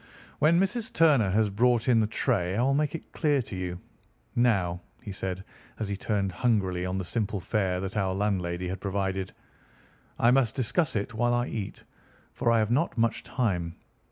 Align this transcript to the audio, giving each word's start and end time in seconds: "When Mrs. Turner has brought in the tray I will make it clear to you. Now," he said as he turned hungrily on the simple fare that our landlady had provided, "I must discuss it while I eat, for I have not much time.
"When 0.39 0.59
Mrs. 0.59 0.91
Turner 0.91 1.29
has 1.29 1.51
brought 1.51 1.87
in 1.87 1.99
the 1.99 2.07
tray 2.07 2.55
I 2.55 2.61
will 2.63 2.73
make 2.73 2.95
it 2.95 3.11
clear 3.11 3.39
to 3.43 3.55
you. 3.55 3.77
Now," 4.35 4.81
he 4.99 5.11
said 5.11 5.43
as 5.77 5.87
he 5.89 5.95
turned 5.95 6.31
hungrily 6.31 6.87
on 6.87 6.97
the 6.97 7.05
simple 7.05 7.39
fare 7.39 7.79
that 7.81 7.95
our 7.95 8.15
landlady 8.15 8.67
had 8.67 8.81
provided, 8.81 9.31
"I 10.17 10.31
must 10.31 10.55
discuss 10.55 10.95
it 10.95 11.13
while 11.13 11.35
I 11.35 11.45
eat, 11.49 11.83
for 12.33 12.51
I 12.51 12.57
have 12.57 12.71
not 12.71 12.97
much 12.97 13.21
time. 13.21 13.75